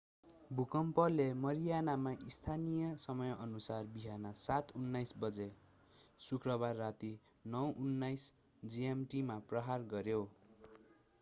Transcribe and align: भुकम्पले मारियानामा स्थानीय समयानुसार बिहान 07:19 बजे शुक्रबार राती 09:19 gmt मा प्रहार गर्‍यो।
भुकम्पले 0.59 1.25
मारियानामा 1.41 2.13
स्थानीय 2.35 2.87
समयानुसार 3.03 3.91
बिहान 3.97 4.25
07:19 4.45 5.13
बजे 5.25 5.45
शुक्रबार 6.19 6.75
राती 6.83 7.09
09:19 7.57 8.31
gmt 8.77 9.21
मा 9.29 9.37
प्रहार 9.53 9.85
गर्‍यो। 9.93 10.23